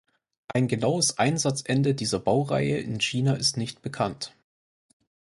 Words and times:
Ein 0.47 0.67
genaues 0.67 1.19
Einsatzende 1.19 1.93
dieser 1.93 2.17
Baureihe 2.17 2.79
in 2.79 2.99
China 2.99 3.35
ist 3.35 3.55
nicht 3.55 3.83
bekannt. 3.83 4.33